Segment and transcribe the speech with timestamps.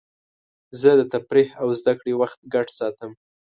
[0.81, 3.11] زه د تفریح او زدهکړې وخت ګډ ساتم.